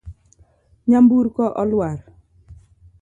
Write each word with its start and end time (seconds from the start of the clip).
Nyamburko 0.87 1.43
oluar. 1.61 1.99